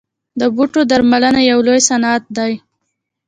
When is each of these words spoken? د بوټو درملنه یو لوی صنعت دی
د 0.39 0.41
بوټو 0.55 0.81
درملنه 0.91 1.41
یو 1.51 1.59
لوی 1.67 1.81
صنعت 1.89 2.23
دی 2.37 2.53